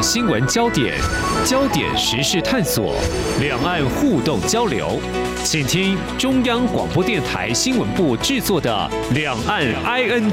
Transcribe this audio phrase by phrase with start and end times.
[0.00, 0.96] 新闻焦点、
[1.44, 2.94] 焦点时事探索、
[3.40, 5.00] 两岸互动交流，
[5.44, 10.30] 请听中央广播电台新闻部制作的《两岸 ING》。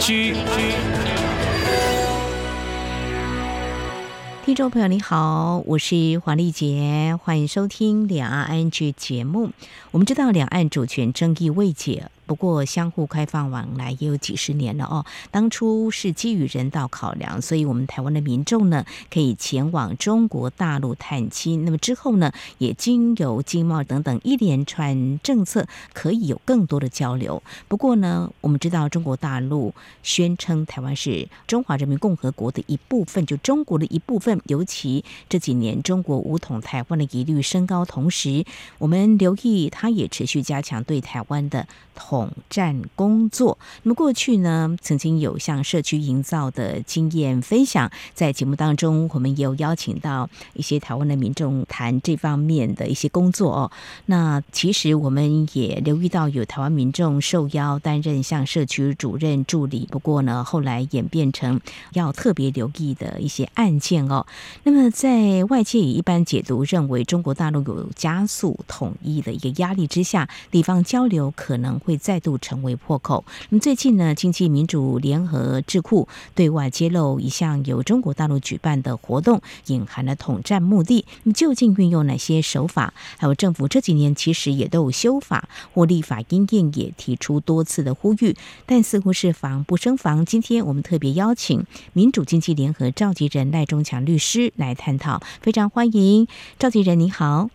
[4.46, 9.50] 听众朋友，你好，我是黄丽杰，欢迎收听《两岸 ING》节目。
[9.92, 12.10] 我们知道，两岸主权争议未解。
[12.30, 15.04] 不过，相互开放往来也有几十年了哦。
[15.32, 21.66] 当初是基于人道考量，所以我们台湾的民众呢可以前往中国大陆探亲。
[21.66, 27.42] 那么之后呢，也经由经贸等等一连串政策，可以有更多的交流。
[27.68, 29.74] 不过呢，我们知道中国大陆
[30.04, 34.40] 宣称台湾是中华人民共和国的一部分，就中国的一部分。
[34.46, 38.46] 尤其这几年，中国武统台湾的疑虑升高，同时
[38.78, 42.19] 我们留意，它也持续加强对台湾的统。
[42.20, 53.72] 统战工作，那么过去呢，曾经有向社区营造的经验分享，在节目当中，我们也有邀请到一些台湾的民众谈这方面的一些工作哦。
[54.08, 61.62] 那其实我们也留意到，有台湾民众受邀担任像社区主任助理，不过呢，后来演变成
[61.94, 64.26] 要特别留意的一些案件哦。
[64.64, 71.98] 那么在外界也一般解读认为，中国大陆有加速统一的一个压力之下，地方交流可能会。
[72.10, 73.24] 再度成为破口。
[73.50, 81.06] 那么最近呢，经济民主联合智库对外揭露一项由中国大陆举办的活动，隐含了统战目的。
[81.22, 82.96] 那么究竟运用哪些手法？
[83.20, 88.36] 还有政府这几年其实也都有修法或立法，因应也提出多次的呼吁，
[88.66, 90.26] 但似乎是防不胜防。
[90.26, 91.64] 今天我们特别邀请
[91.94, 97.52] 民主经济联合召集人赖中强律师来探讨，非常欢迎召集人，你好。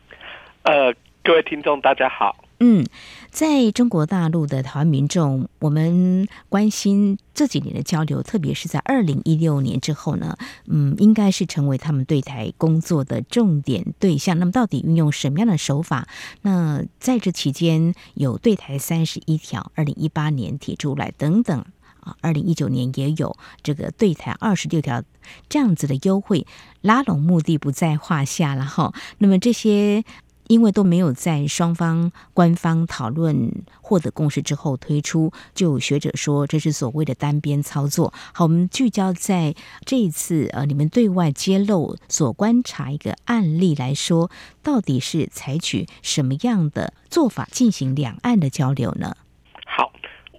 [0.63, 2.44] 呃，各位听众，大家好。
[2.67, 2.87] 嗯，
[3.31, 14.39] 在中国大陆的台湾民众，我们关心这几年的交流，特别是在二零一六年之后呢，嗯，应该是成为他们对台工作的重点对象。
[14.39, 16.09] 那么，到底运用什么样的手法？
[16.41, 21.67] 那在这期间，有对台三十一条，二零一八年提出来等等
[22.01, 25.03] 啊，二零一九年也有这个对台二十六条
[25.51, 26.47] 这样子的优惠，
[26.81, 28.95] 拉拢目的不在话下了哈。
[29.19, 30.03] 那么这些。
[30.49, 33.51] 因为都没有在双方官方讨论
[33.81, 38.13] 获得共识之后推出，就有学者说这是所谓的单边操作。
[38.35, 39.55] 好，我们聚焦在
[39.85, 44.31] 这一次呃，你们对外揭露所观察一个案例来说，
[44.63, 49.17] 到底是采取什么样的做法进行两岸的交流呢？
[49.65, 49.93] 好，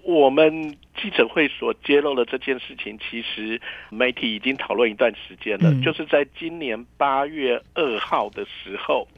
[0.04, 9.08] 我们记者会所揭露的这件事情，其实媒体已经讨论一段时间了，嗯、就是在今年八月二号的时候。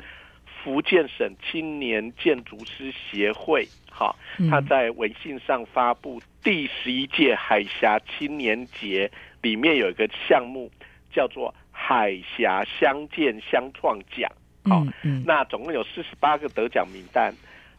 [0.63, 4.15] 福建省青年建筑师协会，哈，
[4.51, 9.11] 他在微信上发布第十一届海峡青年节，
[9.41, 10.71] 里面有一个项目
[11.13, 14.31] 叫做海峡相见相创奖，
[14.65, 14.85] 好，
[15.25, 17.33] 那总共有四十八个得奖名单，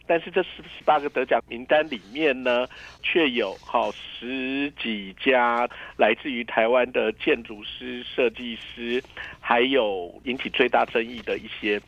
[0.07, 2.65] 但是这四十八个得奖名单里面呢，
[3.03, 9.03] 却有好十几家来自于台湾的建筑师、设计师，
[9.39, 11.79] 还有引起最大争议的一些。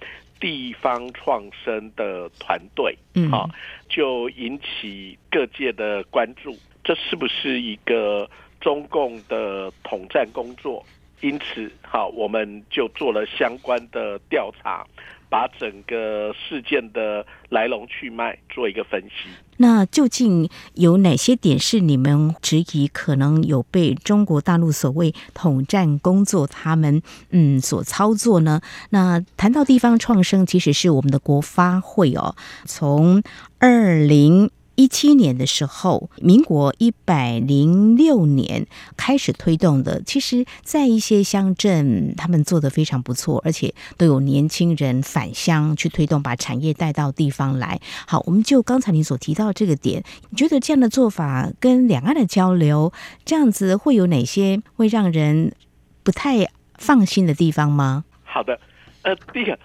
[0.42, 2.98] 地方创生的团队，
[3.30, 3.48] 好，
[3.88, 6.58] 就引起各界的关注。
[6.84, 8.28] 这是不是一个
[8.60, 10.84] 中共的统战工作？
[11.22, 14.84] 因此，好，我们就做了相关的调查。
[15.32, 19.30] 把整个事件的来龙去脉做一个分析。
[19.58, 28.60] 那究竟有哪些点是你们质疑可能有被中国大陆所谓统战工作他们嗯所操作呢？
[28.90, 33.24] 那谈到地方创生，其实是我们的国发会哦，从
[33.60, 34.52] 二零。
[34.82, 38.66] 一七年的时候，民国一百零六年
[38.98, 40.02] 开始推动的。
[40.02, 47.80] 其实，在一些乡镇，他们做得非常不错，而且都有年轻人返乡去推动，把产业带到地方来。
[48.08, 52.92] 好，我们就刚才你所提到这个点，你觉得这样的做法跟两岸的交流，
[53.24, 55.54] 这样子会有哪些会让人
[56.02, 56.48] 不太
[56.80, 58.04] 放心的地方吗？
[58.24, 58.60] 好的，
[59.04, 59.60] 呃，第一个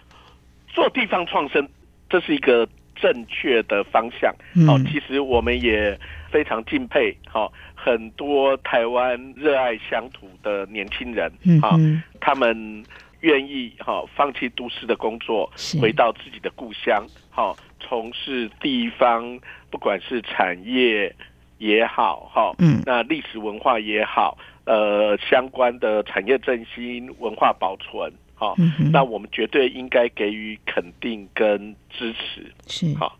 [0.68, 1.66] 做地方创生，
[2.10, 2.68] 这是一个。
[2.96, 4.34] 正确的方向，
[4.66, 5.98] 好，其实我们也
[6.30, 11.78] 非常敬佩，好，很多台湾热爱乡土的年轻人，好，
[12.20, 12.84] 他们
[13.20, 15.50] 愿意好放弃都市的工作，
[15.80, 19.38] 回到自己的故乡，好，从事地方，
[19.70, 21.14] 不管是产业
[21.58, 28.12] 也好，哈，嗯，那历史文化也好，呃，相关的产业振兴、文化保存。
[28.38, 28.54] 好，
[28.92, 32.52] 那我们绝对应该给予肯定跟支持。
[32.66, 33.18] 是，好，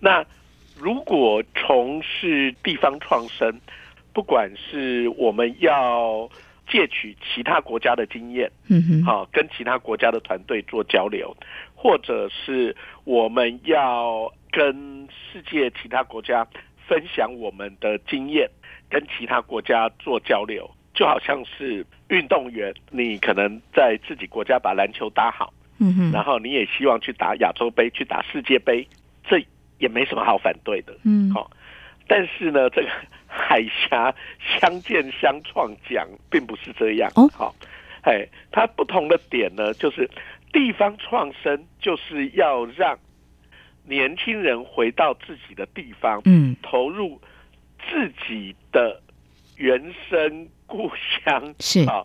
[0.00, 0.24] 那
[0.78, 3.60] 如果从事地方创生，
[4.12, 6.30] 不管是我们要
[6.70, 11.36] 借取其他国家的经验，嗯哼，好，跟其他国家的团队做交流，
[11.74, 16.46] 或者是我们要跟世界其他国家
[16.86, 18.48] 分享我们的经验，
[18.88, 28.86] 跟其他国家做交流，就好像是运动员，你可能在自己国家把篮球打好，嗯哼，然后你也希望去打亚洲杯，去打世界杯，
[29.24, 29.42] 这
[29.78, 31.50] 也没什么好反对的，嗯，好，
[32.06, 32.88] 但是呢，这个。
[33.34, 34.14] 海峡
[34.46, 37.10] 相见相创奖并不是这样。
[37.14, 37.54] 哦，好，
[38.02, 40.06] 哎，它不同的点呢，就是
[40.52, 42.94] 地方创生就是要让
[43.86, 47.18] 年轻人回到自己的地方，嗯，投入
[47.88, 49.00] 自己的
[49.62, 49.80] 原
[50.10, 50.90] 生故
[51.24, 51.84] 乡，是。
[51.88, 52.04] 啊，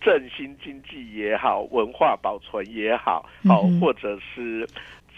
[0.00, 4.64] 振兴经济也好，文化保存也好，好，或者是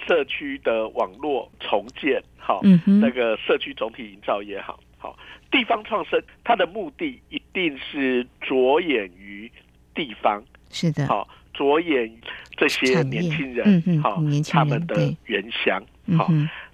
[0.06, 4.80] 社区的网络重建，好，那个社区总体营造也好。
[4.96, 5.14] 好
[5.50, 9.52] 地方创生，它的目的一定是着眼于
[9.94, 12.10] 地方，是的，好，着眼
[12.56, 15.82] 这些年轻人，好，他们的原乡，
[16.16, 16.30] 好。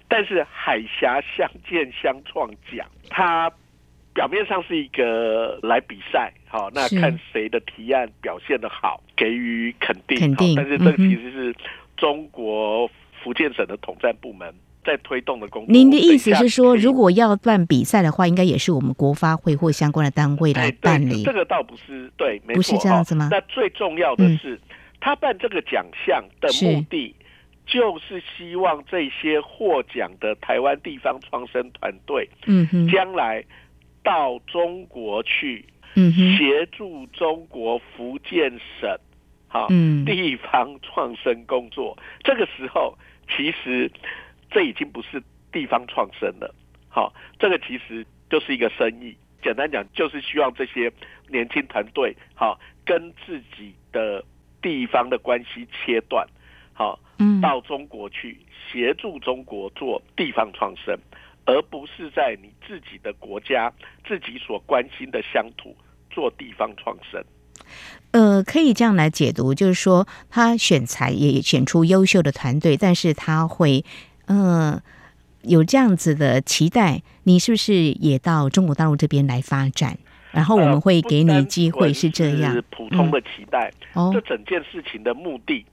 [0.07, 3.49] 但是海峡相见相创奖，它
[4.13, 10.55] 表面上是一个来比赛，好，那看谁的提案表现的好，给予肯定，肯定。
[10.55, 11.55] 但是这个其实是
[11.97, 12.89] 中国
[13.23, 14.53] 福建省的统战部门。
[14.83, 15.71] 在推动的工作。
[15.71, 21.21] 您的意思是说，如果要办比赛的话，应该也是我们国发会或相关的单位来办理。
[21.21, 23.27] 这个倒不是对，没错，不是这样子吗？
[23.29, 24.59] 那最重要的是，
[24.99, 27.15] 他办这个奖项的目的，
[27.67, 33.45] 就是希望这些获奖的台湾地方创生团队，嗯哼，将来
[34.03, 35.65] 到中国去，
[35.95, 38.97] 嗯，协助中国福建省，
[39.47, 39.67] 好，
[40.05, 41.97] 地方创生工作。
[42.23, 42.97] 这个时候，
[43.29, 43.91] 其实。
[44.53, 46.53] 这已经不是地方创生了，
[46.89, 49.15] 好，这个其实就是一个生意。
[49.41, 50.91] 简单讲，就是希望这些
[51.29, 54.21] 年轻团队，好，跟自己的
[54.61, 56.27] 地方的关系切断，
[56.73, 56.99] 好，
[57.41, 58.37] 到中国去
[58.69, 60.99] 协助中国做地方创生，
[61.45, 63.71] 而不是在你自己的国家、
[64.07, 65.75] 自己所关心的乡土
[66.09, 67.23] 做地方创生。
[68.11, 73.83] 呃，可以这样来解读，就是说，他选材也选出优秀的团队，但是他会。
[74.27, 74.83] 嗯、呃，
[75.41, 79.97] 有这样子的期待，你是不是也到中国大陆这边来发展？
[80.31, 82.53] 然后我们会给你机会，是这样。
[82.53, 83.69] 是普通的期待。
[83.93, 85.65] 嗯、哦，这整件事情的目的，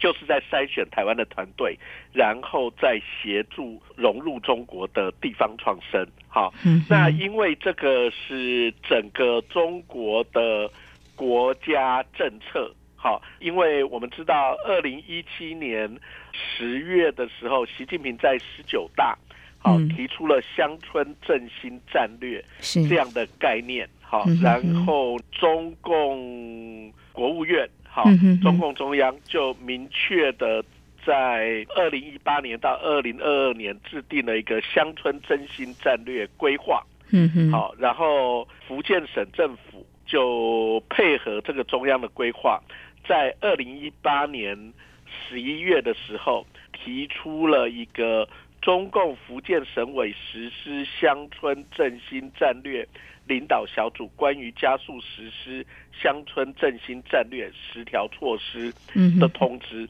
[0.00, 1.78] 就是在筛选台湾的团队，
[2.12, 6.04] 然后再协助融入中国的地方创生。
[6.26, 10.68] 好，嗯、那因为这个是整个中国的
[11.14, 12.74] 国家政策。
[12.96, 15.90] 好，因为我们知道，二零一七年
[16.32, 19.16] 十月的时候，习近平在十九大
[19.58, 23.88] 好提出了乡村振兴战略是这样的概念。
[24.02, 28.04] 好，然后中共国务院好，
[28.40, 30.64] 中共中央就明确的
[31.04, 36.82] 在二零一八年到二零二二年制定了一个乡村振兴战略规划。
[37.10, 42.60] 嗯哼，好，然后福建省政府就配合这个中央的规划。
[43.08, 44.72] 在二零一八年
[45.08, 48.28] 十一月的时候，提出了一个
[48.60, 52.86] 中共福建省委实施乡村振兴战略
[53.26, 58.72] 领导小组关于加速实施乡村振兴战略十条措施
[59.18, 59.88] 的通知。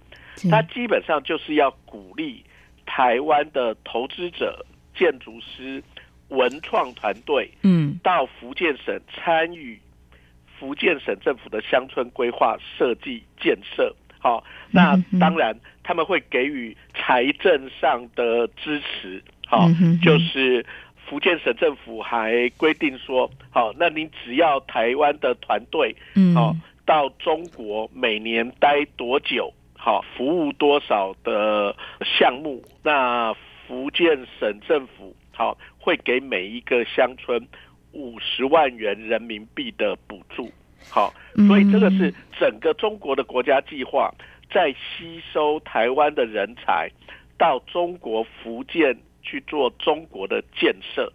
[0.51, 2.45] 它基本上就是要鼓励
[2.87, 5.83] 台湾的投资者、建筑师、
[6.29, 9.81] 文创团队，嗯，到福建省参与。
[10.59, 19.67] 福建省政府的乡村规划设计建设，好，那当然他们会给予财政上的支持，好，
[20.01, 25.97] 就是福建省政府还规定说，好，那你只要台湾的团队，
[26.35, 26.55] 好，
[26.87, 31.75] 到中国每年待多久，好，服务多少的
[32.05, 33.35] 项目，那
[33.67, 37.45] 福建省政府好会给每一个乡村。
[37.93, 40.49] 五十万元人民币的补助，
[40.89, 41.13] 好，
[41.47, 44.13] 所以这个是整个中国的国家计划，
[44.51, 46.91] 在吸收台湾的人才
[47.37, 51.13] 到中国福建去做中国的建设，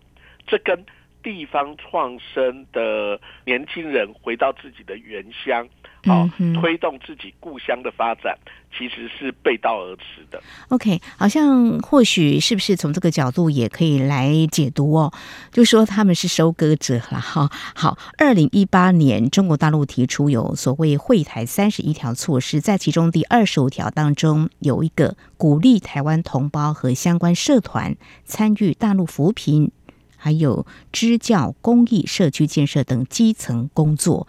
[0.48, 0.86] 这跟
[1.24, 5.68] 地方创生的年轻人回到自己的原乡。
[6.06, 8.38] 好，推动自己故乡的发展，
[8.78, 10.42] 其实是背道而驰的。
[10.70, 15.12] OK，好像或许是不是从这个角度也可以来解读哦？
[15.52, 17.50] 就说他们是收割者了哈。
[17.74, 27.96] 好，二零一八年中国大陆提出有所谓“会台三十一条”措施，在其中第二十五条当中有一个鼓励台湾同胞和相关社团
[28.26, 29.72] 参与大陆扶贫，
[30.18, 34.28] 还有支教、公益、社区建设等基层工作。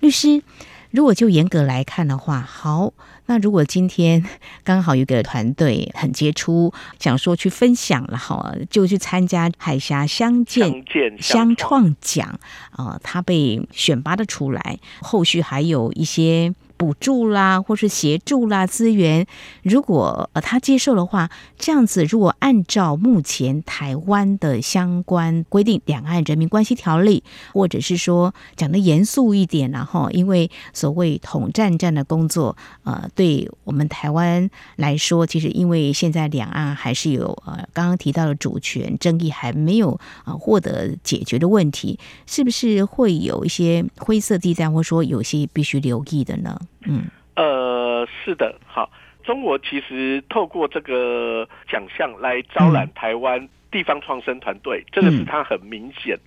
[0.00, 0.42] 律师，
[0.90, 2.92] 如果就严格来看的话，好，
[3.26, 4.24] 那如果今天
[4.64, 10.84] 刚好有个团队很杰出，想说去分享了，好，就去参加海峡相见
[11.18, 12.40] 相创奖
[12.70, 16.54] 啊，他被选拔的出来，后续还有一些。
[16.78, 19.26] 补助啦，或是协助啦，资源，
[19.62, 46.56] 如果呃他接受的话，这样子，如果按照目前台湾的相关规定，《两岸人民关系条例》，或者是说讲得严肃一点，然后因为所谓统战这样的工作，呃，对我们台湾来说，其实因为现在两岸还是有呃刚刚提到的主权争议还没有啊获得解决的问题，是不是会有一些灰色地带，或说有些必须留意的呢？
[46.86, 48.90] 嗯，呃，是的，好，
[49.24, 56.18] 中国其实透过这个奖项来招揽台湾地方创生团队，这个是它很明显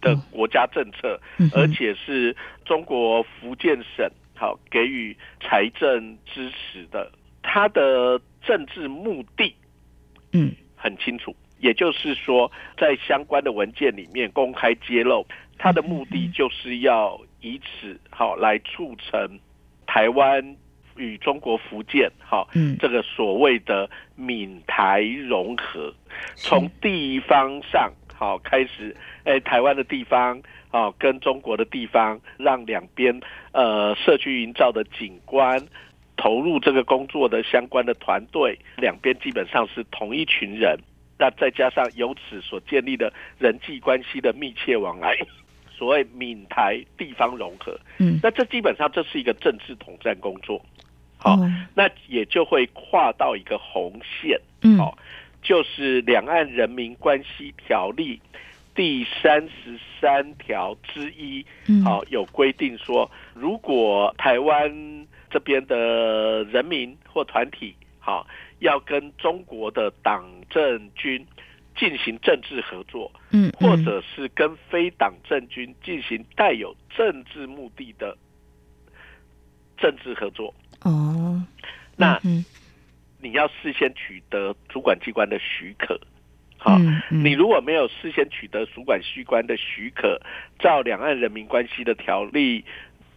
[0.00, 1.20] 的国家政策，
[1.54, 9.54] 而且是中国福建省好给予财政支持的，它的政治目的，
[10.32, 15.26] 嗯，很清楚，也就是说，在相关的文件里面公开揭露，
[15.58, 19.38] 它的目的就是要以此好来促成。
[19.92, 20.56] 台湾
[20.96, 25.92] 与中国福建，好，这个所谓的闽台融合，
[26.36, 33.20] 从地方上好开始，哎，台湾的地方啊，跟中国的地方，让两边
[33.50, 35.60] 呃社区营造的景观
[36.16, 40.78] 投入这个工作的相关的团队，两边基本上是同一群人，
[41.18, 45.16] 那再加上由此所建立的人际关系的密切往来。
[45.80, 50.62] 所谓闽台地方融合，嗯，那这基本上这是一个政治统战工作，
[51.16, 51.38] 好，
[51.74, 54.98] 那也就会跨到一个红线，嗯，好，
[55.40, 58.20] 就是《两岸人民关系条例》
[58.74, 61.42] 第三十三条之一，
[61.82, 68.26] 好，有规定说，如果台湾这边的人民或团体，好，
[68.58, 71.26] 要跟中国的党政军。
[71.80, 78.14] 进行政治合作，嗯，或者是跟非党政军进行带有政治目的的
[79.78, 80.54] 政治合作。
[80.82, 81.42] 哦，
[81.96, 82.20] 那
[83.18, 85.98] 你要事先取得主管机关的许可。
[86.58, 90.20] 好，你如果没有事先取得主管机关的许可，
[90.58, 92.60] 照《两岸人民关系的条例》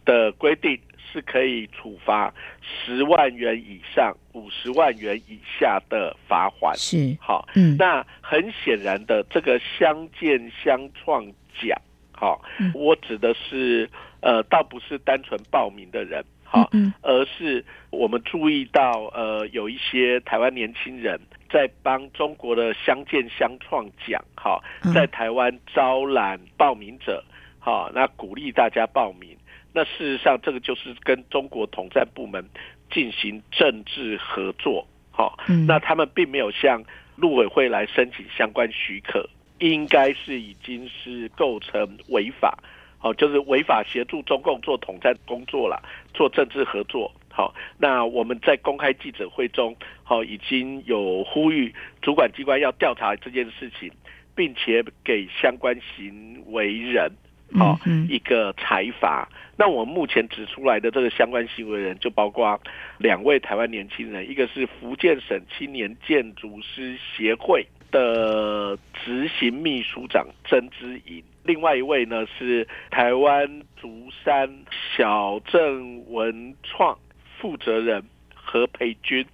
[0.06, 0.80] 的规定。
[1.14, 6.76] 是可以处罚十万元以上五十万元以下的罚款。
[6.76, 11.24] 是，好，嗯，那很显然的，这个相见相创
[11.62, 11.80] 奖，
[12.10, 12.42] 好，
[12.74, 13.88] 我指的是，
[14.22, 16.68] 呃，倒不是单纯报名的人，好，
[17.02, 24.60] 而是我们注意到，呃，有一些台湾年轻人在帮中国的相见相创奖，哈，
[24.92, 27.22] 在台湾招揽报名者，
[27.60, 29.36] 好，那鼓励大家报名。
[29.76, 32.48] 那事实上，这个就是跟中国统战部门
[32.92, 36.80] 进行政治合作，好，那他们并没有向
[37.16, 39.28] 陆委会来申请相关许可，
[39.58, 42.56] 应该是已经是构成违法，
[42.98, 45.82] 好，就是违法协助中共做统战工作了，
[46.14, 53.90] 做政治合作，好，那我们在公开记者会中，好，已经有呼吁主管机关要调查这件事情，
[54.36, 57.10] 并且给相关行为人。
[57.52, 59.28] 好，一个财阀。
[59.56, 62.60] 那我目前指出来的这个相关行为人，就包括
[62.98, 74.52] 两位台湾年轻人，一个是福建省青年建筑师协会的执行秘书长曾之颖，另外一位呢是台湾竹山
[74.96, 76.98] 小镇文创
[77.38, 78.02] 负责人
[78.34, 79.24] 何培军，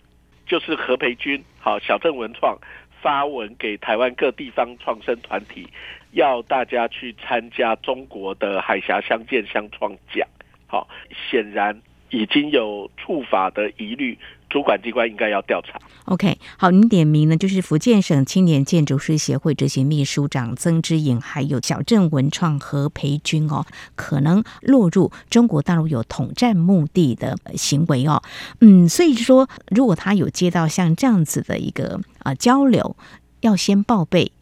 [0.44, 1.42] 就是何培军。
[1.58, 2.58] 好，小镇文创
[3.00, 5.66] 发文给台湾各地方创生团体。
[6.12, 10.26] 要大家去参加中国的海峡相见相创奖，
[10.66, 10.88] 好，
[11.30, 15.78] 显然已经有触法的疑虑，主管机关应该要调查。
[16.06, 23.64] OK，好，您点名呢，就是福建省青年建筑师协会执行秘书长曾之颖，还有小镇文创何培军哦，
[23.94, 28.20] 可能落入中国大陆有统战目的的行为哦。
[28.60, 32.96] 嗯，所以说，如果他有接到像这样子的一个啊交流，
[33.42, 34.32] 要先报备。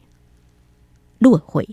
[1.19, 1.67] 陆委会，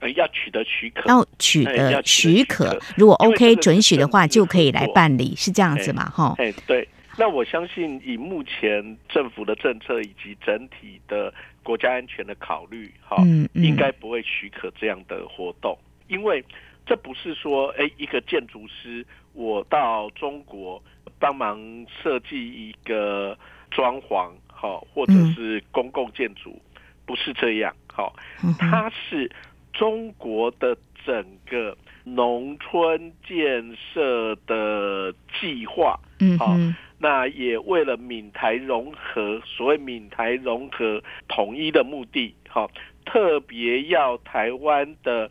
[0.00, 6.08] 呃，要取得许可，要取得许可，如果 OK 准许的话，就可以来办理，是这样子嘛？
[6.08, 6.88] 哈，哎，对。
[7.18, 11.32] 那我相信，以目前政府的政策以及整体的
[11.62, 16.42] 国家安全的考虑，哈，嗯，应该不会许可这样的活动，因为
[16.86, 20.82] 这不是说，哎，一个建筑师，我到中国
[21.18, 21.60] 帮忙
[22.02, 23.36] 设计一个
[23.70, 26.58] 装潢，哈，或者是公共建筑，
[27.04, 27.76] 不是这样。
[27.92, 28.14] 好，
[28.58, 29.30] 它是
[29.72, 36.56] 中国的整个农村建设的计划，嗯，好，
[36.98, 42.70] 那也为了闽台融合，所谓闽台融合统一的目的，好，
[43.04, 45.30] 特别要台湾的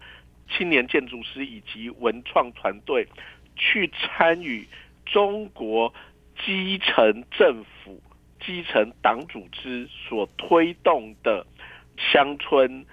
[0.50, 3.08] 青年建筑师以及文创团队
[3.56, 4.68] 去参与
[5.06, 5.94] 中国
[6.46, 8.02] 基层政府、
[8.40, 11.46] 基层党组织所推动的
[11.98, 12.86] 乡村。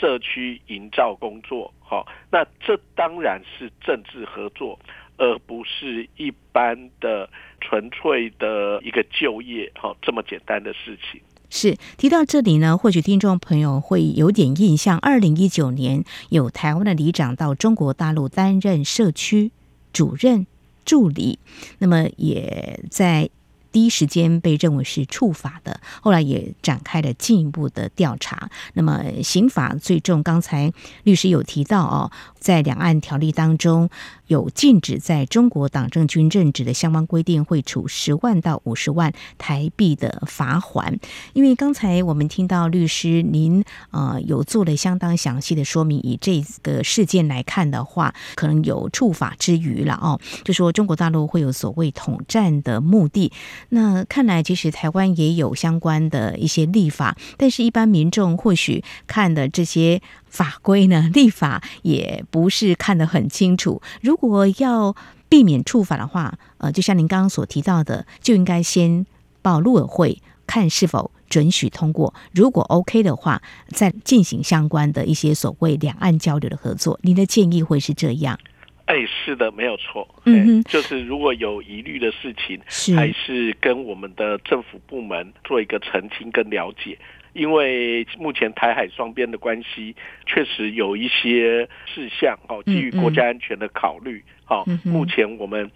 [0.00, 4.78] 社区营造工作，好，那这当然是政治合作，
[5.16, 11.20] 而不是一般的纯粹的一个就业，好，这么简单的事情。
[11.48, 14.98] 是提到这里呢，或许听众朋友会有点印象。
[14.98, 19.52] 二零一九年，有台湾的里长到中国大陆担任社区
[19.92, 20.46] 主任
[20.84, 21.38] 助理，
[21.78, 23.30] 那么也在。
[23.76, 28.48] 第一时间被认为是触法的，后来也展开了进一步的调查。
[28.72, 33.90] 那么刑法最重，刚才律师有提到哦，在两岸条例当中
[34.28, 40.98] 有禁止在中国党政军任职的相关规定，会处十万到五十万台币的罚款。
[41.34, 53.30] 因为刚才我们听到律师您呃有做了相当详细的说明，以这个事件来看的话，可能有触法之余了哦，就说中国大陆会有所谓统战的目的。
[53.70, 63.82] 那看来，其实台湾也有相关的一些立法，但是一般民众或许看的这些法规呢，立法也不是看得很清楚。
[64.00, 64.94] 如果要
[65.28, 69.04] 避免触法的话，呃，就像您刚刚所提到的，就应该先
[69.42, 76.98] 报陆委会看是否准许通过，如果 OK 的话，再进行相关的一些所谓两岸交流的合作。
[77.02, 78.38] 您的建议会是这样？
[78.86, 80.08] 哎，是的，没有错。
[80.24, 82.60] 嗯，就是如果有疑虑的事情，
[82.96, 86.98] 还是跟我们的政府部门做一个澄清跟了解。
[87.32, 95.70] 因为目前台海双边的关系，确实有一些事项哦，基于国家安全的考虑，好，目前我们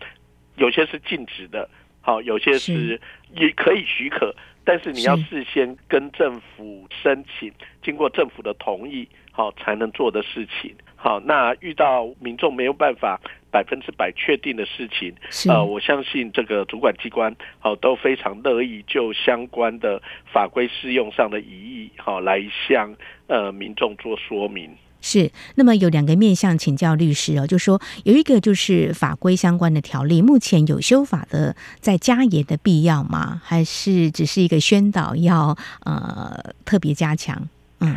[0.57, 1.69] 有些是禁止的，
[2.01, 2.99] 好，有些是
[3.35, 10.75] 也可以许可，但是你要事先跟政府申请，经过政府的同意，好，才能做的事情。
[11.03, 13.19] 好，那遇到民众没有办法
[13.51, 15.15] 百分之百确定的事情，
[15.49, 22.95] 呃，我相信这个主管机关好都非常乐意就相关的法规适用上的疑义，好来向
[23.29, 24.77] 呃民众做说明。
[25.01, 33.41] 是，那么有两个面向请教律师哦，就说有一个就是法规相关的条例，目前有修法的在加严的必要吗？
[33.43, 37.49] 还是只是一个宣导要呃特别加强？
[37.81, 37.97] 嗯，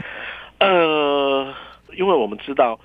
[0.59, 1.53] 呃，
[1.97, 2.79] 因为我们知道。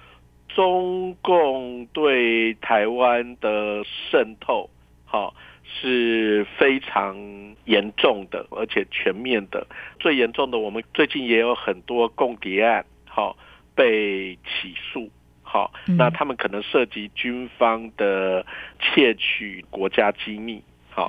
[0.48, 4.68] 中共对台湾的渗透，
[5.04, 5.34] 好
[5.64, 7.16] 是非常
[7.66, 9.66] 严重的，而且全面的。
[10.00, 13.36] 最严重的，我们最近也有很多共谍案，好
[13.74, 15.08] 被起诉，
[15.42, 18.44] 好，那他们可能涉及军方的
[18.80, 21.08] 窃取国家机密，好，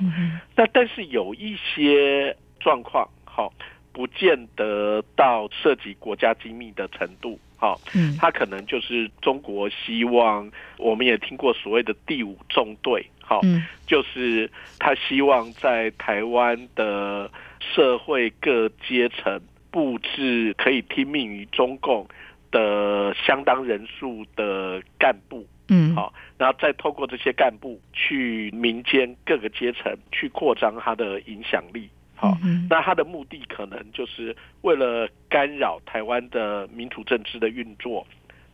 [0.54, 3.52] 那但是有一些状况，好，
[3.92, 7.38] 不见得到涉及国家机密的程度。
[7.60, 7.78] 好，
[8.18, 13.42] 他可能就是中国希望，我们也听过所谓的第五纵队，好，
[13.86, 19.38] 就是他希望在台湾的社会各阶层
[19.70, 22.08] 布置可以听命于中共
[22.50, 31.90] 的相当人数的干部，嗯，好，然后再透过这些干部去民间各个阶层去扩张他的影响力。
[32.20, 32.36] 好，
[32.68, 38.06] 那他的目的可能就是为了干扰台湾的民主政治的运作，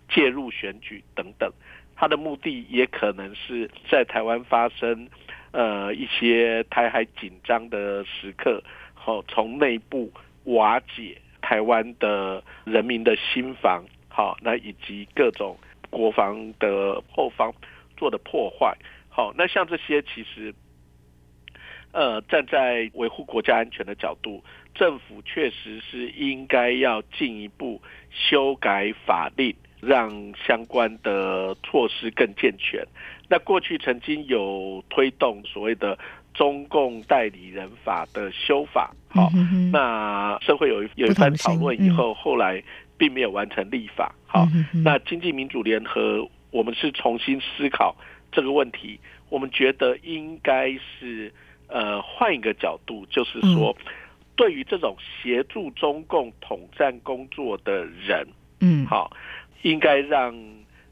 [0.09, 1.53] 介入选举等等。
[1.97, 5.09] 他的目的也可能是在台湾发生
[5.51, 8.63] 呃一些台海紧张的时刻，
[8.95, 10.13] 好，从内部
[10.45, 15.57] 瓦解台湾的人民的心防，好，那以及各种
[15.91, 17.53] 国防的后方
[17.97, 18.77] 做的破坏。
[19.09, 20.55] 好，那像这些其实。
[21.97, 27.81] 呃，站在维护国家安全的角度，政府确实是应该要进一步
[28.11, 30.13] 修改法令，让
[30.47, 32.87] 相关的措施更健全。
[33.31, 35.99] 那过去曾经有推动所谓的
[36.35, 39.31] 中共代理人法的修法，好，
[39.73, 42.63] 那社会有一有一番讨论以后，后来
[42.99, 44.15] 并没有完成立法。
[44.27, 44.47] 好，
[44.85, 47.97] 那经济民主联合，我们是重新思考
[48.31, 51.33] 这个问题，我们觉得应该是。
[51.69, 53.77] 呃，换一个角度，就是说，
[54.37, 58.27] 对于这种协助中共统战工作的人，
[58.61, 59.11] 嗯，好，
[59.63, 60.35] 应该让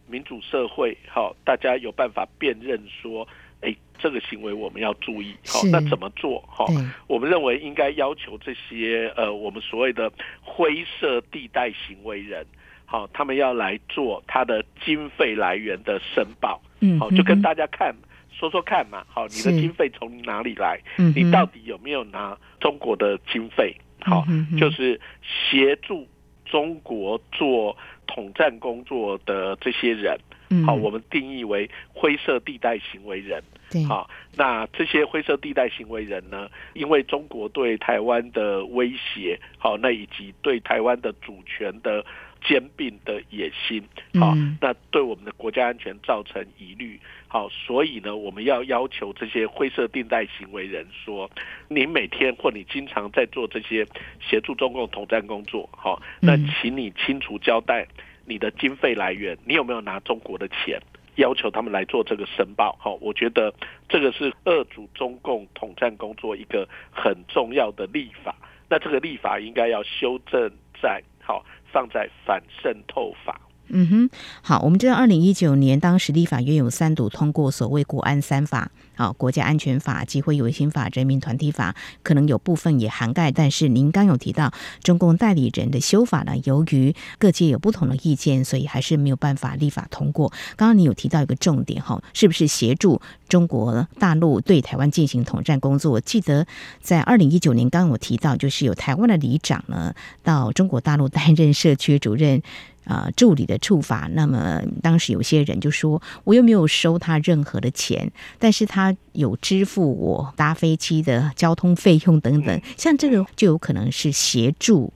[0.08, 3.26] 民主社会好，大家有办法辨认说，
[3.60, 6.42] 哎，这个行为我们要注意，好，那怎么做？
[6.48, 6.66] 好，
[7.06, 12.44] 我们认为应该要求这些呃，我们所谓的灰色地带行为人，
[12.84, 17.94] 好，他们要来做他的经费来源的申报，嗯，好，就跟大家看
[18.38, 20.78] 说说看嘛，好，你的经费从哪里来？
[21.14, 23.74] 你到底有没有拿中国的经费？
[24.00, 24.24] 好，
[24.58, 26.06] 就是协助
[26.44, 27.74] 中国做
[28.06, 30.18] 统战工作的这些人，
[30.66, 33.42] 好，我们定义为灰色地带行为人。
[33.88, 42.04] 好，那这些灰色地带行为人呢，因为中国对台湾的威胁，好，那以及对台湾的主权的
[42.44, 43.82] 兼并的野心，
[44.20, 51.30] 好，那对我们的国家安全造成疑虑，好，所以呢，我们要要求这些灰色地带行为人说，
[51.68, 53.86] 你每天或你经常在做这些
[54.20, 57.86] 协助中共统战工作，好，那请你清楚交代
[58.26, 60.78] 你的经费来源，你有没有拿中国的钱？
[61.16, 63.54] 要求他们来做这个申报，好，我觉得
[63.88, 68.34] 这个是遏阻中共统战工作一个很重要的立法。
[68.68, 70.50] 那这个立法应该要修正
[70.82, 71.44] 在好，
[71.74, 73.40] 放在反渗透法。
[73.68, 74.10] 嗯哼，
[74.42, 78.70] 好，我们知道二零一九年当时立法院有三读通过所谓国安三法。
[78.96, 83.32] 好，国家安全法、集会游行法、人民团体法，可能有部分也涵盖。
[83.32, 84.52] 但是您刚有提到
[84.82, 90.28] 中共代理人的修法呢，由于各界有不同的意见，所以还是没有办法立法通过。
[90.56, 96.00] 刚刚你有提到一个重点哈，是不是协助中国大陆对台湾进行统战工作？
[96.00, 96.46] 记得
[96.80, 102.42] 在二零一九年，刚刚我提到就是有台湾的里长呢到中国大陆担任社区主任。
[102.86, 114.92] 啊、助理的处罚，那么当时有些人就说，我又没有收他任何的钱，但是他有支付我搭飞机的交通费用等等，像这个就有可能是协助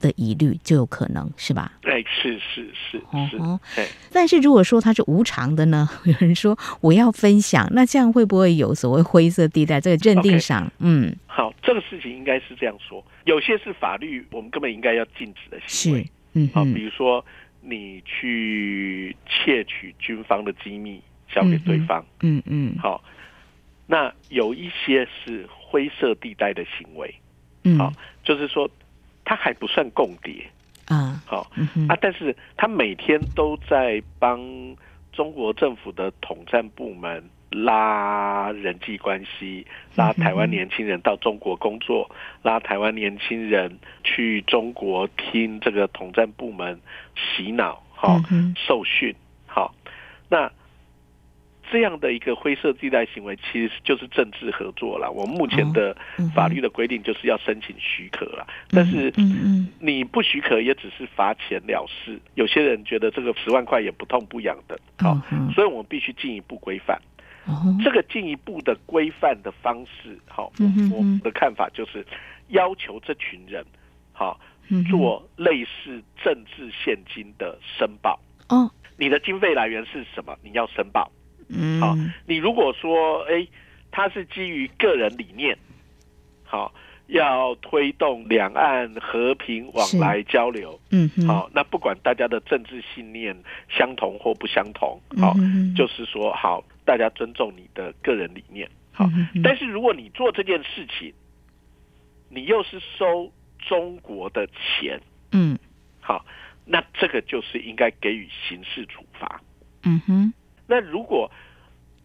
[0.00, 1.72] 的疑虑，就有可能是吧？
[1.80, 3.36] 对，是是是是。
[3.36, 3.60] 哦，
[4.12, 5.88] 但是如果说他是无偿的呢？
[6.04, 9.80] 有人说我要分享，那这样会不会有所谓灰色地带？
[9.80, 10.70] 这个认定上，Okay.
[10.80, 16.10] 嗯，好，这个事情应该是这样说，有些是法律，我们根本应该要禁止的行为。
[16.32, 17.24] 嗯，好，比如说
[17.60, 21.00] 你去窃取军方的机密
[21.32, 23.02] 交给对方，嗯嗯，好，
[23.86, 27.14] 那有一些是灰色地带的行为，
[27.64, 27.92] 嗯，好，
[28.24, 28.68] 就是说
[29.24, 30.44] 他还不算共谍。
[30.86, 31.50] 啊，好，
[31.88, 34.40] 啊，但是他每天都在帮
[35.12, 37.22] 中国政府的统战部门。
[37.54, 46.80] 拉人际关系，拉台湾年轻人到中国工作，拉台湾年轻人去中国听这个统战部门
[47.14, 48.18] 洗脑，好
[48.56, 49.14] 受训，
[49.44, 49.74] 好，
[50.30, 50.50] 那
[51.72, 55.10] 这样的一个灰色地带行为，其实就是政治合作了。
[55.10, 55.96] 我们目前的
[56.34, 59.10] 法律的规定就是要申请许可了，但是
[59.80, 62.20] 你不许可也只是罚钱了事。
[62.34, 65.18] 有些人觉得这个十万块也不痛不痒的，好，
[65.54, 67.00] 所以我们必须进一步规范。
[67.82, 70.52] 这个进一步的规范的方式，好，
[70.94, 72.06] 我们的看法就是
[72.48, 73.64] 要求这群人，
[74.12, 74.38] 好，
[74.90, 78.20] 做类似政治现金的申报。
[78.50, 80.36] 哦，你的经费来源是什么？
[80.42, 81.10] 你要申报。
[81.54, 83.46] 嗯，好，你如果说，哎，
[83.90, 85.56] 他是基于个人理念，
[86.44, 86.72] 好，
[87.08, 90.78] 要推动两岸和平往来交流。
[90.90, 93.36] 嗯，好，那不管大家的政治信念
[93.68, 95.34] 相同或不相同，好，
[95.76, 96.64] 就是说好。
[96.84, 99.08] 大家尊重你的个人理念，好。
[99.44, 101.14] 但是如果你做这件事情，
[102.28, 105.56] 你又是收中国的钱，嗯，
[106.00, 106.26] 好，
[106.64, 109.40] 那这个就是应该给予刑事处罚。
[109.84, 110.34] 嗯哼。
[110.72, 111.30] 那如果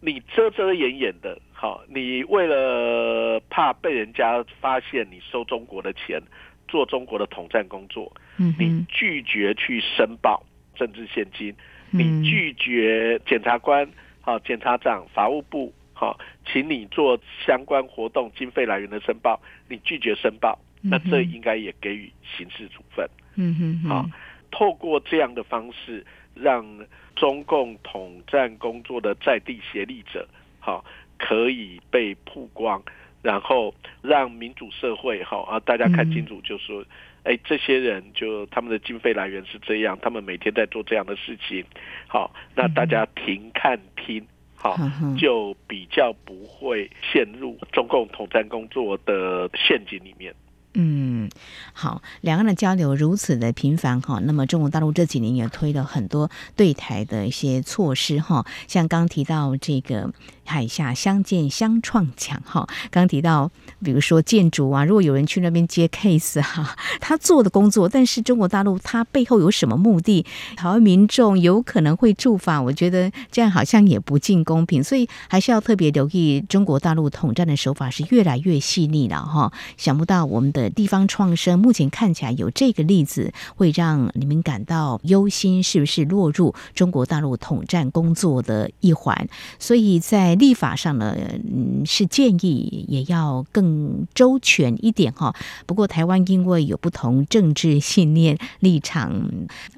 [0.02, 6.22] 你遮遮掩掩的，好，你为了怕被人家发现你收中国的钱，
[6.68, 11.56] 做中国的统战工作，嗯，你拒绝去申报政治现金，
[11.92, 13.90] 你拒绝检察官。
[14.20, 23.10] 好，检察长、法务部，好，请你做相关活动经费来源的申报，你拒绝申报，那这应该也给予刑事处分。
[23.38, 24.10] 嗯哼，好，
[24.52, 26.06] 透过这样的方式，
[26.41, 26.65] 让
[27.15, 30.28] 中共统战工作的在地协力者，
[30.60, 30.84] 好，
[31.17, 32.82] 可以被曝光，
[33.21, 36.84] 然后让民主社会，好啊，大家看清楚，就说。
[37.23, 41.62] 哎，这些人就他们的经费来源是这样，他们每天在做这样的事情。
[42.08, 44.78] 好，那大家停看听，好，
[45.17, 50.34] 就比较不会陷入中共统战工作的陷阱里面。
[50.80, 51.28] 嗯，
[51.74, 60.13] 好，两岸的交流如此的频繁哈，那么中国大陆这几年也推了很多对台的一些措施哈，像刚提到这个
[60.46, 63.50] 海峡相见相创墙哈，刚提到
[63.84, 70.24] 比如说建筑啊，如果有人去那边接 case 哈，他做的工作，但是中国大陆他背后有什么目的？
[70.56, 80.67] 台湾民众有可能会触法，我觉得这样好像也不尽公平，所以还是要特别留意中国大陆统战的手法是越来越细腻了哈，想不到我们的。
[80.70, 89.28] 地方创生，目前看起来有这个例子，会让你们感到忧心，是不是落入中国大陆统战工作的一环？
[89.60, 95.36] 所以在立法上呢，嗯，是建议也要更周全一点哈。
[95.66, 99.12] 不过台湾因为有不同政治信念立场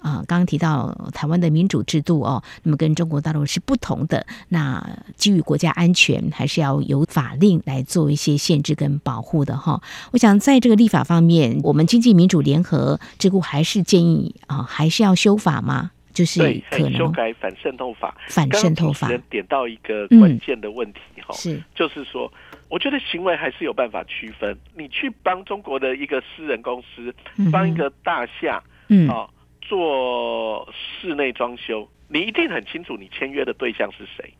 [0.01, 4.25] 啊，刚刚提到台湾的民主制度哦，那么跟中国大陆是不同的。
[4.49, 9.81] 那基于国家安全，还是要有法令来做一些限制跟保护的哈。
[10.11, 15.91] 我想在这个立法方面，我们经济民主联合智库还是建议啊，还是要修法吗？
[16.11, 18.15] 就是可能修改反渗透法。
[18.27, 22.31] 反渗透法点到一个关键的问题哈、嗯，是就是说，
[22.67, 24.57] 我觉得行为还是有办法区分。
[24.75, 27.13] 你去帮中国的一个私人公司，
[27.51, 29.29] 帮一个大厦，嗯，啊，
[29.61, 34.33] 做室内装修，你一定很清楚你签约的对象是谁。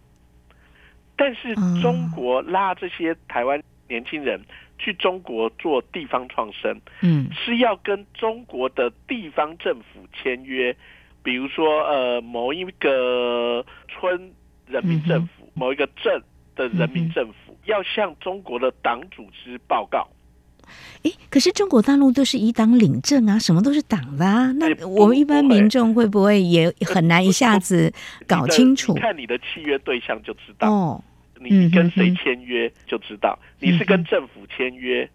[1.16, 4.40] 但是中国拉这些台湾年轻人
[4.78, 10.74] 去中国做地方创生，嗯，是要跟中国的地方政府签约，
[11.22, 14.32] 比如说呃某一个村
[14.68, 16.22] 人民政府，某一个镇
[16.56, 20.08] 的人民政府要向中国的党组织报告。
[21.02, 27.92] 诶，可是中国大陆都是以党领政啊，什么都是党的啊，那我们一般民众会不会也很难一下子
[28.28, 28.94] 搞清楚？
[28.94, 31.04] 看你的契约对象就知道哦。
[31.40, 35.10] 你跟谁签约就知道，你是跟政府签约，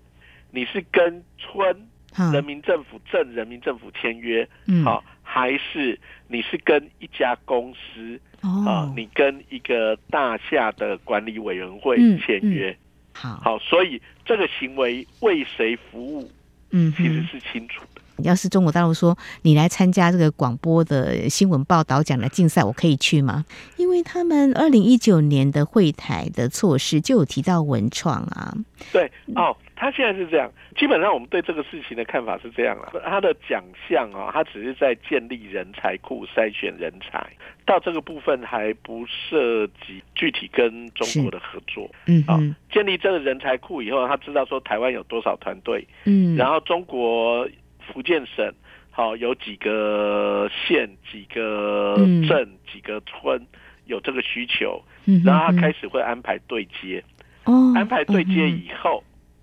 [0.51, 1.89] 你是跟村
[2.33, 4.49] 人民政府、镇人民政府签约，
[4.85, 8.93] 好，还是你是跟一家公司啊？
[8.97, 12.77] 你跟一个大厦的管理委员会签约，
[13.13, 16.31] 好，好，所以这个行为为谁服务，
[16.71, 17.83] 嗯，其实是清楚。
[17.94, 17.94] 的。
[18.23, 23.45] 要是中国大陆说你来参加这个广播的新闻报道奖的竞赛，我可以去吗？
[23.77, 28.55] 因为他们二零一九年的会台的措施就有提到文创啊。
[28.93, 30.51] 对哦，他现在是这样。
[30.77, 32.93] 基本上我们对这个事情的看法是这样了。
[33.05, 37.25] 他的奖项啊，他只是在建立人才库、筛选人才，
[37.65, 41.89] 到这个部分还不涉及具体跟中国的合作。
[42.07, 47.49] 嗯啊、哦，建立这个人才库以后，他知道说台湾有多少团队，嗯，然后中国。
[47.87, 48.53] 福建省
[48.91, 51.95] 好有几个县、几个
[52.29, 53.47] 镇、几个村
[53.87, 54.83] 有这个需求，
[55.25, 57.03] 然后他开始会安排对接，
[57.45, 59.03] 哦安排对接以后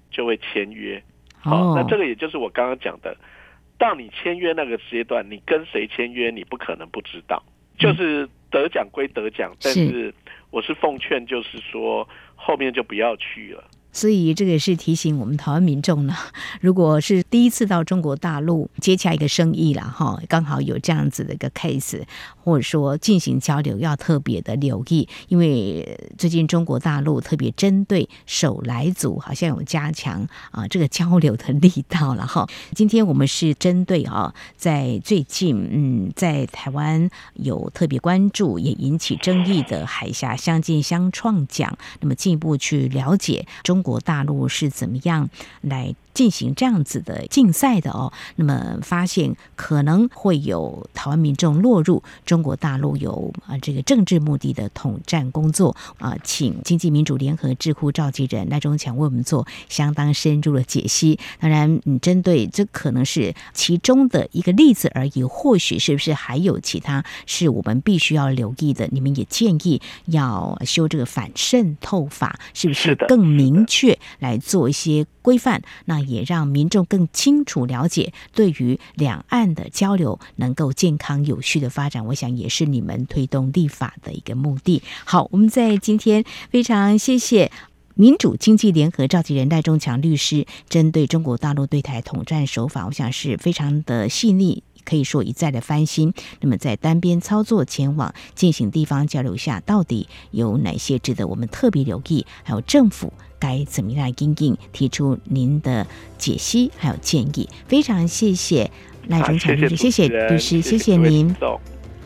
[0.10, 1.02] 就会签约。
[1.40, 3.16] 好，那这个也就是我刚刚讲的，
[3.78, 7.44] 到你签约那个阶段，你跟谁签约，你不可能不知道。
[7.80, 10.14] 就是得奖归得奖，但是
[10.52, 13.64] 我是奉劝，就是说后面就不要去了。
[13.94, 16.16] 所以这个也是提醒我们台湾民众呢，
[16.62, 22.02] 如果是第一次到中国大陆接洽一个生意了哈，刚好有这样子的一个 case，
[22.42, 32.48] 或者说进行交流，要特别的留意，因为最近中国大陆特别针对手来族，好像有加强啊这个交流的力道了哈。
[32.74, 43.81] 今天我们是针对啊，在最近嗯，在台湾有特别关注也引起争议的海峡相见相创奖，那么进一步去了解中。
[43.82, 45.28] 中国大陆是怎么样
[45.62, 48.12] 来进行这样子的竞赛的哦？
[48.36, 61.20] 那么发现可能会有台湾民众落入中国大陆有啊这个政治目的的统战工作啊，请经济民主联合智库召集人赖中强为我们做相当深入的解析。
[61.40, 68.88] 当然，嗯，针对这可能是其中的一个例子而已，或许是不是还有其他是我们必须要留意的？
[68.92, 75.62] 你们也建议要修这个反渗透法，是不是更明确来做一些规范？
[75.86, 84.82] 那也让民众更清楚了解，对于两岸的交流能够健康有序的发展，我想也是你们推动立法的一个目的。
[85.06, 87.52] 好，我们在今天非常谢谢
[87.96, 94.64] 民主经济联合召集人赖中强律师，针对中国大陆对台统战手法，我想是非常的细腻。
[94.84, 102.26] 可以说一再的翻新，那么在单边操作前往进行地方交流下，到底有哪些值得我们特别留意？
[102.42, 104.56] 还有政府该怎么样来因应？
[104.72, 105.86] 提出您的
[106.18, 107.50] 解析还有建议。
[107.68, 108.72] 非常谢谢
[109.08, 111.36] 赖中强律师，谢谢律师，谢谢您。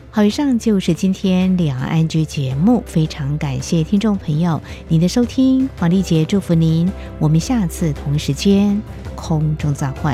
[0.10, 8.82] 好，以上就是今天两岸安居节目，非常感谢听众朋友您的收听，黄丽杰祝福您，我们下次同一时间
[9.14, 10.14] 空中再会。